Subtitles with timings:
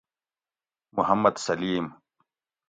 [0.97, 1.85] محمد سلیم